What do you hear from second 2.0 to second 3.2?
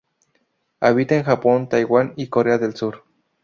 y Corea del Sur.